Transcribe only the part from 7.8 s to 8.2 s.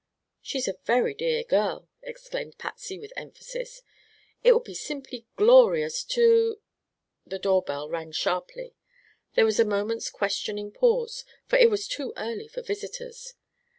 rang